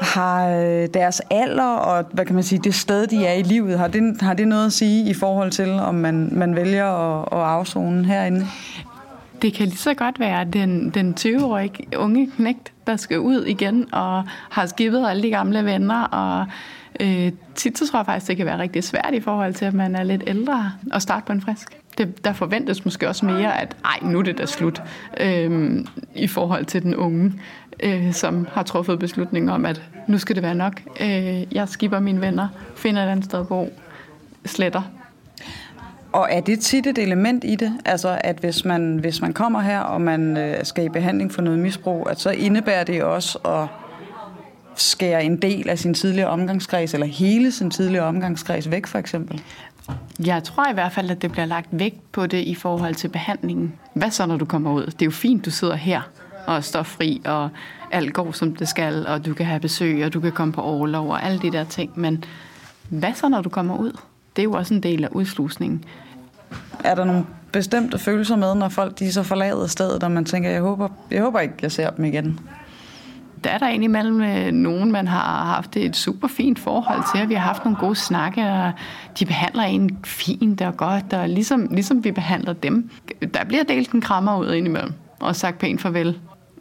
[0.00, 3.78] Har øh, deres alder og hvad kan man sige, det sted, de er i livet,
[3.78, 7.28] har det, har det noget at sige i forhold til, om man, man vælger at,
[7.32, 8.46] at afzone herinde?
[9.42, 13.94] Det kan lige så godt være den, den 20-årige unge knægt, der skal ud igen
[13.94, 16.02] og har skibet alle de gamle venner.
[16.02, 16.46] Og
[17.00, 19.74] øh, tit så tror jeg faktisk, det kan være rigtig svært i forhold til, at
[19.74, 21.76] man er lidt ældre og starte på en frisk.
[21.98, 24.82] Det, der forventes måske også mere, at ej, nu er det da slut
[25.20, 25.84] øh,
[26.14, 27.32] i forhold til den unge
[27.82, 30.82] øh, som har truffet beslutning om, at nu skal det være nok.
[31.00, 33.72] Øh, jeg skipper mine venner, finder et andet sted at bo,
[34.44, 34.82] sletter.
[36.12, 37.72] Og er det tit et element i det?
[37.84, 41.42] Altså, at hvis man, hvis man kommer her, og man øh, skal i behandling for
[41.42, 43.68] noget misbrug, at så indebærer det også at
[44.74, 49.42] skære en del af sin tidligere omgangskreds, eller hele sin tidligere omgangskreds væk, for eksempel?
[50.26, 53.08] Jeg tror i hvert fald, at det bliver lagt vægt på det i forhold til
[53.08, 53.74] behandlingen.
[53.94, 54.86] Hvad så, når du kommer ud?
[54.86, 56.00] Det er jo fint, du sidder her
[56.46, 57.48] og stoffri, og
[57.90, 60.60] alt går, som det skal, og du kan have besøg, og du kan komme på
[60.60, 61.90] overlov, og alle de der ting.
[61.94, 62.24] Men
[62.88, 63.92] hvad så, når du kommer ud?
[64.36, 65.84] Det er jo også en del af udslusningen.
[66.84, 70.50] Er der nogle bestemte følelser med, når folk de så forlader stedet, og man tænker,
[70.50, 72.40] jeg håber, jeg håber ikke, jeg ser dem igen?
[73.44, 77.34] Der er der indimellem øh, nogen, man har haft et super fint forhold til, vi
[77.34, 78.72] har haft nogle gode snakke, og
[79.18, 82.90] de behandler en fint og godt, og ligesom, ligesom vi behandler dem.
[83.34, 86.18] Der bliver delt en krammer ud indimellem, og sagt pænt farvel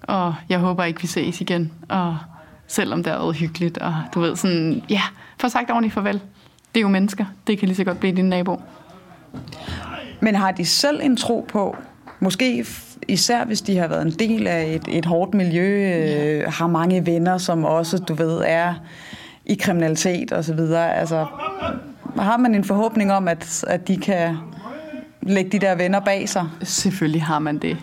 [0.10, 1.72] og jeg håber ikke, vi ses igen.
[1.90, 2.18] Og
[2.68, 5.02] selvom det er hyggeligt, og du ved sådan, ja,
[5.40, 6.22] for sagt ordentligt farvel.
[6.76, 7.26] Det er jo mennesker.
[7.48, 8.62] Det kan lige så godt blive din nabo.
[10.20, 11.78] Men har de selv en tro på,
[12.20, 12.66] måske
[13.08, 16.26] især hvis de har været en del af et, et hårdt miljø, ja.
[16.26, 18.74] øh, har mange venner, som også, du ved, er
[19.46, 20.96] i kriminalitet og så videre.
[20.96, 21.26] Altså,
[22.20, 24.38] har man en forhåbning om, at, at de kan
[25.22, 26.46] lægge de der venner bag sig?
[26.64, 27.78] Selvfølgelig har man det.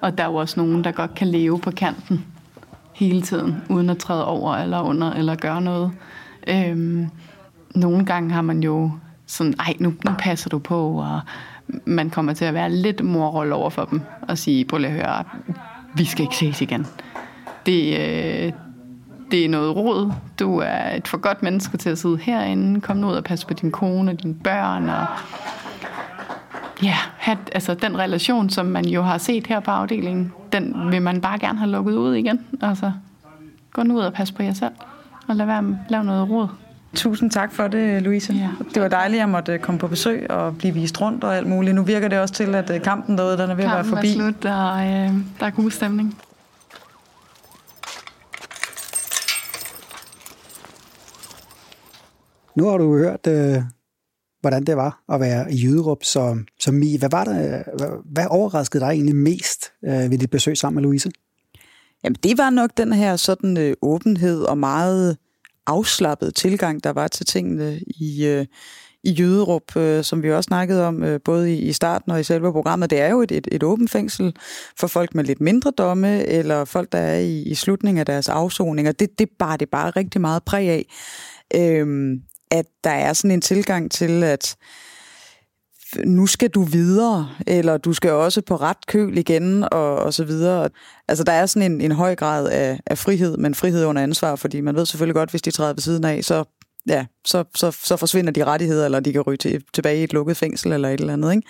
[0.00, 2.24] Og der er jo også nogen, der godt kan leve på kanten
[2.92, 5.92] hele tiden, uden at træde over eller under eller gøre noget.
[6.48, 7.06] Øhm,
[7.74, 8.90] nogle gange har man jo
[9.26, 11.20] sådan, ej, nu, nu passer du på, og
[11.84, 14.94] man kommer til at være lidt morroll over for dem, og sige, prøv lige at
[14.94, 15.24] høre,
[15.94, 16.86] vi skal ikke ses igen.
[17.66, 18.52] Det, øh,
[19.30, 20.12] det er noget råd.
[20.38, 22.80] Du er et for godt menneske til at sidde herinde.
[22.80, 25.06] Kom nu ud og passe på din kone og dine børn, og
[26.82, 31.02] ja, have, altså den relation, som man jo har set her på afdelingen, den vil
[31.02, 32.46] man bare gerne have lukket ud igen.
[32.62, 32.92] Altså,
[33.72, 34.72] gå nu ud og passe på jer selv.
[35.28, 36.48] og lade være med at lave noget råd.
[36.94, 38.32] Tusind tak for det, Louise.
[38.32, 38.48] Ja.
[38.74, 41.46] Det var dejligt, at jeg måtte komme på besøg og blive vist rundt og alt
[41.46, 41.74] muligt.
[41.74, 43.84] Nu virker det også til, at øh, kampen derude den er ved kampen at være
[43.84, 44.08] forbi.
[44.08, 46.18] er slut, og øh, der er god stemning.
[52.54, 53.62] Nu har du hørt, øh,
[54.40, 56.96] hvordan det var at være i Jyderup Så, så Mi.
[56.96, 60.82] Hvad, var det, hvad, hvad overraskede dig egentlig mest øh, ved dit besøg sammen med
[60.82, 61.10] Louise?
[62.04, 65.16] Jamen, det var nok den her sådan øh, åbenhed og meget
[65.66, 68.46] afslappet tilgang, der var til tingene i, øh,
[69.04, 72.22] i Jyderup, øh, som vi også snakkede om, øh, både i, i starten og i
[72.22, 72.90] selve programmet.
[72.90, 74.36] Det er jo et, et, et åbent fængsel
[74.76, 78.28] for folk med lidt mindre domme, eller folk, der er i, i slutningen af deres
[78.28, 80.86] afsoning, og det, det bar det bare rigtig meget præg af.
[81.54, 82.16] Øh,
[82.50, 84.56] at der er sådan en tilgang til, at
[86.04, 90.24] nu skal du videre, eller du skal også på ret køl igen, og, og så
[90.24, 90.68] videre.
[91.08, 94.36] Altså, der er sådan en, en høj grad af, af frihed, men frihed under ansvar,
[94.36, 96.44] fordi man ved selvfølgelig godt, hvis de træder ved siden af, så,
[96.86, 100.12] ja, så, så, så forsvinder de rettigheder, eller de kan ryge til, tilbage i et
[100.12, 101.48] lukket fængsel, eller et eller andet, ikke?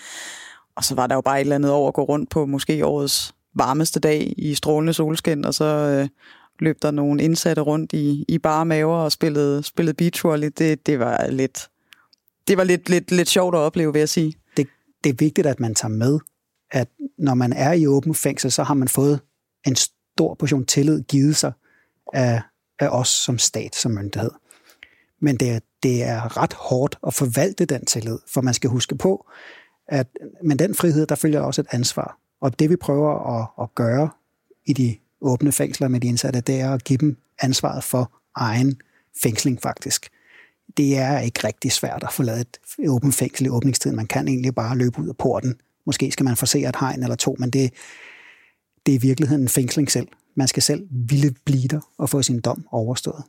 [0.77, 2.87] Og så var der jo bare et eller andet over at gå rundt på måske
[2.87, 6.09] årets varmeste dag i strålende solskin, og så øh,
[6.61, 10.49] løb der nogle indsatte rundt i, i bare maver og spillede, spillede beach volley.
[10.59, 11.71] Det, det var lidt
[12.49, 14.35] det var lidt, lidt, lidt sjovt at opleve, vil jeg sige.
[14.57, 14.67] Det,
[15.05, 16.19] det er vigtigt, at man tager med,
[16.71, 19.21] at når man er i åben fængsel, så har man fået
[19.67, 21.53] en stor portion tillid givet sig
[22.13, 22.43] af,
[22.79, 24.31] af os som stat, som myndighed.
[25.21, 28.97] Men det er, det er ret hårdt at forvalte den tillid, for man skal huske
[28.97, 29.27] på,
[29.89, 30.07] at
[30.45, 32.19] med den frihed, der følger også et ansvar.
[32.41, 34.11] Og det vi prøver at, at gøre
[34.67, 38.81] i de åbne fængsler med de indsatte, det er at give dem ansvaret for egen
[39.23, 40.11] fængsling faktisk
[40.77, 43.97] det er ikke rigtig svært at forlade et åbent fængsel i åbningstiden.
[43.97, 45.55] Man kan egentlig bare løbe ud af porten.
[45.87, 47.73] Måske skal man forsere et hegn eller to, men det,
[48.87, 50.09] det er i virkeligheden en fængsling selv.
[50.35, 53.23] Man skal selv ville blive der og få sin dom overstået.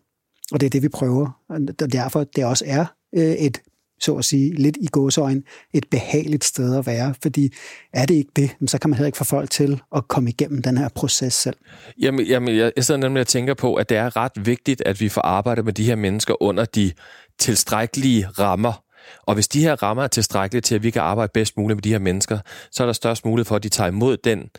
[0.52, 1.42] Og det er det, vi prøver.
[1.50, 3.62] Og derfor det også er øh, et
[4.02, 7.54] så at sige, lidt i gåsøjen, et behageligt sted at være, fordi
[7.94, 10.62] er det ikke det, så kan man heller ikke få folk til at komme igennem
[10.62, 11.58] den her proces selv.
[12.02, 15.02] Jamen, jamen jeg, jeg sidder nemlig og tænker på, at det er ret vigtigt, at
[15.02, 16.92] vi får arbejdet med de her mennesker under de
[17.40, 18.84] tilstrækkelige rammer.
[19.24, 21.82] Og hvis de her rammer er tilstrækkelige til, at vi kan arbejde bedst muligt med
[21.82, 22.40] de her mennesker,
[22.72, 24.50] så er der størst mulighed for, at de tager imod den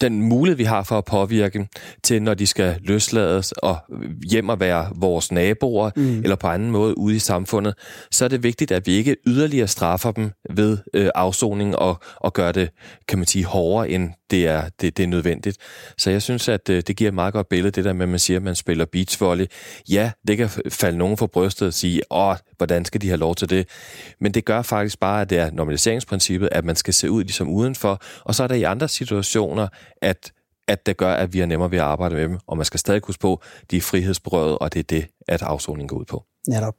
[0.00, 1.68] den mulighed, vi har for at påvirke
[2.02, 3.78] til, når de skal løslades og
[4.30, 6.18] hjem og være vores naboer, mm.
[6.18, 7.74] eller på anden måde ude i samfundet,
[8.10, 12.32] så er det vigtigt, at vi ikke yderligere straffer dem ved øh, afsoning og, og
[12.32, 12.70] gør det,
[13.08, 15.58] kan man sige, hårdere, end det er, det, det er nødvendigt.
[15.98, 18.08] Så jeg synes, at øh, det giver et meget godt billede, det der med, at
[18.08, 19.46] man siger, at man spiller beachvolley.
[19.90, 23.34] Ja, det kan falde nogen for brystet og sige, åh, hvordan skal de have lov
[23.34, 23.68] til det?
[24.20, 27.48] Men det gør faktisk bare, at det er normaliseringsprincippet, at man skal se ud ligesom
[27.48, 29.68] udenfor, og så er der i andre situationer,
[30.02, 30.32] at
[30.68, 32.80] at det gør, at vi er nemmere ved at arbejde med dem, og man skal
[32.80, 36.24] stadig huske på, de er frihedsberøvet, og det er det, at afsoningen går ud på.
[36.48, 36.74] Netop.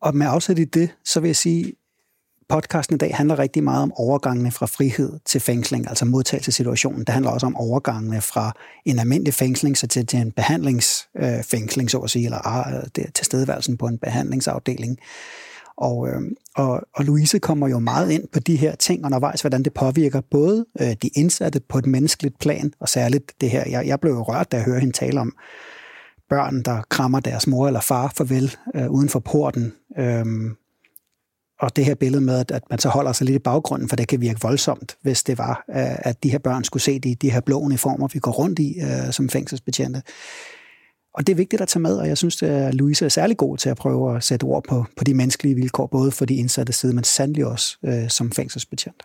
[0.00, 1.72] Og med afsæt i det, så vil jeg sige,
[2.48, 7.00] podcasten i dag handler rigtig meget om overgangene fra frihed til fængsling, altså modtagelsessituationen.
[7.00, 8.52] Det handler også om overgangene fra
[8.84, 13.76] en almindelig fængsling så til, til en behandlingsfængsling, øh, så at sige, eller øh, tilstedeværelsen
[13.76, 14.98] på en behandlingsafdeling.
[15.76, 16.20] Og, øh,
[16.56, 20.20] og, og Louise kommer jo meget ind på de her ting undervejs, hvordan det påvirker
[20.30, 24.12] både øh, de indsatte på et menneskeligt plan, og særligt det her, jeg, jeg blev
[24.12, 25.32] jo rørt, da jeg hørte hende tale om
[26.28, 29.72] børn, der krammer deres mor eller far farvel øh, uden for porten.
[29.98, 30.26] Øh,
[31.60, 33.96] og det her billede med, at, at man så holder sig lidt i baggrunden, for
[33.96, 37.30] det kan virke voldsomt, hvis det var, at de her børn skulle se de, de
[37.30, 40.02] her blå uniformer, vi går rundt i øh, som fængselsbetjente.
[41.14, 43.58] Og det er vigtigt at tage med, og jeg synes, at Louise er særlig god
[43.58, 46.72] til at prøve at sætte ord på, på de menneskelige vilkår, både for de indsatte
[46.72, 49.02] side, men sandelig også øh, som fængselsbetjent.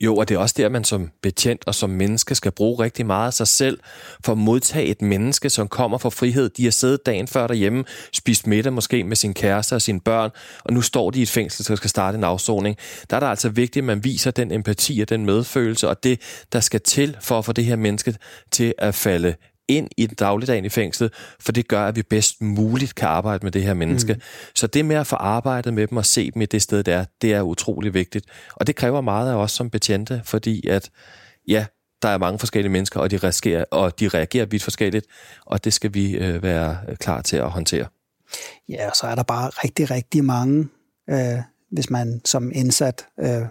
[0.00, 3.06] Jo, og det er også der, man som betjent og som menneske skal bruge rigtig
[3.06, 3.78] meget af sig selv
[4.24, 6.48] for at modtage et menneske, som kommer fra frihed.
[6.48, 10.30] De har siddet dagen før derhjemme, spist middag måske med sin kæreste og sine børn,
[10.64, 12.76] og nu står de i et fængsel, så skal starte en afsoning.
[13.10, 16.20] Der er det altså vigtigt, at man viser den empati og den medfølelse, og det,
[16.52, 18.14] der skal til for at få det her menneske
[18.50, 19.34] til at falde
[19.70, 23.46] ind i den dagligdagen i fængslet, for det gør, at vi bedst muligt kan arbejde
[23.46, 24.14] med det her menneske.
[24.14, 24.20] Mm.
[24.54, 26.96] Så det med at få arbejdet med dem og se dem i det sted, der
[26.96, 28.26] er, det er utrolig vigtigt.
[28.54, 30.90] Og det kræver meget af os som betjente, fordi at,
[31.48, 31.66] ja,
[32.02, 35.06] der er mange forskellige mennesker, og de reagerer, og de reagerer vidt forskelligt,
[35.46, 37.86] og det skal vi øh, være klar til at håndtere.
[38.68, 40.68] Ja, og så er der bare rigtig, rigtig mange,
[41.10, 41.38] øh,
[41.70, 43.42] hvis man som indsat øh,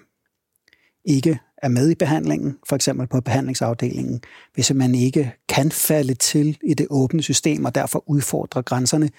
[1.05, 4.22] ikke er med i behandlingen, for eksempel på behandlingsafdelingen,
[4.54, 9.10] hvis man ikke kan falde til i det åbne system og derfor udfordrer grænserne,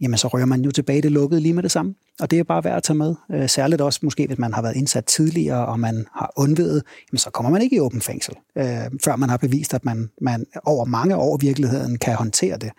[0.00, 1.94] jamen så rører man jo tilbage det lukkede lige med det samme.
[2.20, 3.14] Og det er bare værd at tage med.
[3.32, 7.18] Øh, særligt også måske, hvis man har været indsat tidligere, og man har undvedet, jamen
[7.18, 8.64] så kommer man ikke i åben fængsel, øh,
[9.04, 12.70] før man har bevist, at man, man over mange år i virkeligheden kan håndtere det.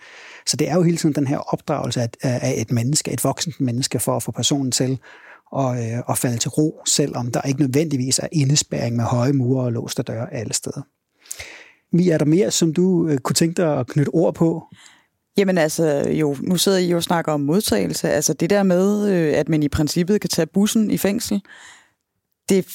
[0.46, 3.62] Så det er jo hele tiden den her opdragelse af, af et menneske, et voksent
[3.62, 5.00] menneske, for at få personen til
[5.52, 9.66] og, øh, og falde til ro, selvom der ikke nødvendigvis er indespæring med høje mure
[9.66, 10.82] og låste døre alle steder.
[11.96, 14.64] Mi, er der mere, som du øh, kunne tænke dig at knytte ord på?
[15.38, 18.10] Jamen altså, jo, nu sidder I jo og snakker om modtagelse.
[18.10, 21.42] Altså det der med, øh, at man i princippet kan tage bussen i fængsel,
[22.50, 22.66] det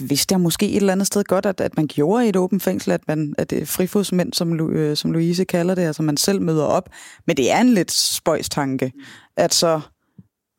[0.00, 2.62] vidste jeg måske et eller andet sted godt, at, at man gjorde i et åbent
[2.62, 6.16] fængsel, at, man, at det er frifodsmænd, som, øh, som Louise kalder det, altså man
[6.16, 6.88] selv møder op.
[7.26, 8.92] Men det er en lidt spøjstanke,
[9.36, 9.80] at så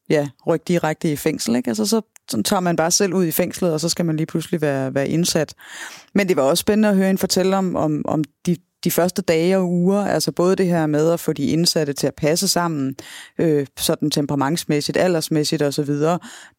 [0.09, 1.55] ja, rykke direkte i fængsel.
[1.55, 1.69] Ikke?
[1.69, 4.27] Altså, så, så tager man bare selv ud i fængslet, og så skal man lige
[4.27, 5.53] pludselig være, være indsat.
[6.13, 9.21] Men det var også spændende at høre en fortælle om, om, om de, de første
[9.21, 12.47] dage og uger, altså både det her med at få de indsatte til at passe
[12.47, 12.95] sammen,
[13.39, 15.95] øh, sådan temperamentsmæssigt, aldersmæssigt osv.,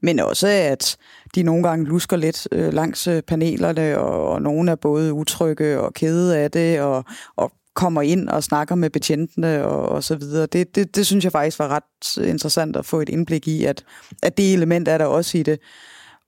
[0.02, 0.96] men også at
[1.34, 5.80] de nogle gange lusker lidt øh, langs øh, panelerne, og, og nogle er både utrygge
[5.80, 7.04] og kede af det, og,
[7.36, 10.46] og kommer ind og snakker med betjentene og, og så videre.
[10.46, 13.84] Det, det, det synes jeg faktisk var ret interessant at få et indblik i, at,
[14.22, 15.58] at det element er der også i det.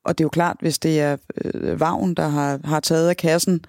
[0.05, 3.17] Og det er jo klart, hvis det er øh, Vagn, der har, har taget af
[3.17, 3.61] kassen,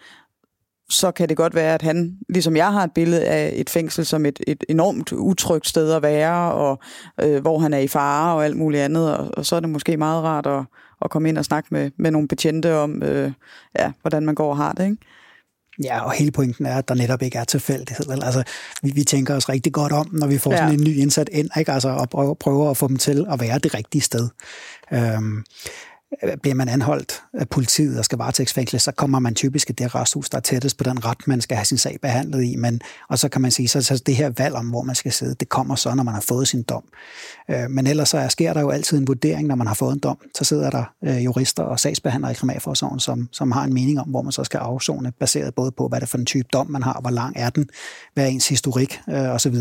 [0.90, 4.06] så kan det godt være, at han, ligesom jeg har et billede af et fængsel
[4.06, 6.80] som et, et enormt utrygt sted at være, og
[7.22, 9.70] øh, hvor han er i fare og alt muligt andet, og, og så er det
[9.70, 10.64] måske meget rart at,
[11.02, 13.32] at komme ind og snakke med, med nogle betjente om, øh,
[13.80, 14.98] ja, hvordan man går og har det, ikke?
[15.84, 18.06] Ja, og hele pointen er, at der netop ikke er tilfældighed.
[18.10, 18.44] Altså,
[18.84, 20.58] vi, vi tænker os rigtig godt om, når vi får ja.
[20.58, 21.72] sådan en ny indsat ind, ikke?
[21.72, 24.30] Altså, og prøver, prøver at få dem til at være det rigtige sted.
[24.94, 25.44] Øhm,
[26.42, 30.30] bliver man anholdt af politiet og skal varetægtsfængsle, så kommer man typisk i det resthus,
[30.30, 32.56] der er tættest på den ret, man skal have sin sag behandlet i.
[32.56, 35.12] Men, og så kan man sige, så, så det her valg om, hvor man skal
[35.12, 36.84] sidde, det kommer så, når man har fået sin dom.
[37.50, 40.00] Øh, men ellers så sker der jo altid en vurdering, når man har fået en
[40.00, 40.18] dom.
[40.38, 44.08] Så sidder der øh, jurister og sagsbehandlere i kriminalforsorgen, som, som har en mening om,
[44.08, 46.72] hvor man så skal afzone, baseret både på, hvad det er for en type dom,
[46.72, 47.70] man har, hvor lang er den,
[48.14, 49.56] hvad er ens historik øh, osv.,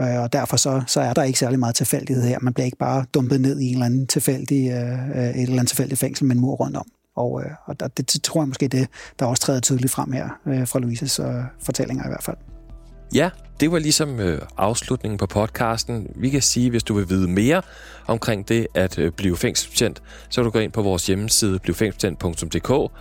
[0.00, 2.38] Øh, og derfor så, så er der ikke særlig meget tilfældighed her.
[2.40, 5.52] Man bliver ikke bare dumpet ned i en eller anden tilfældig, øh, øh et eller
[5.52, 6.86] andet tilfældigt fængsel med en mur rundt om.
[7.16, 10.28] Og, øh, og der, det tror jeg måske det, der også træder tydeligt frem her
[10.46, 11.26] øh, fra Louises øh,
[11.62, 12.36] fortællinger i hvert fald.
[13.14, 16.06] Ja, det var ligesom øh, afslutningen på podcasten.
[16.16, 17.62] Vi kan sige, hvis du vil vide mere
[18.06, 22.92] omkring det at øh, blive fængselsbetjent, så kan du gå ind på vores hjemmeside blivfængselsbetjent.dk.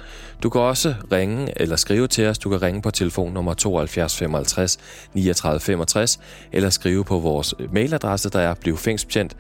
[0.43, 2.39] Du kan også ringe eller skrive til os.
[2.39, 4.77] Du kan ringe på telefon nummer 72 55
[5.13, 6.19] 39 65
[6.51, 9.37] eller skrive på vores øh, mailadresse, der er blivfængselsbetjent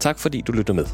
[0.00, 0.86] Tak fordi du lyttede med.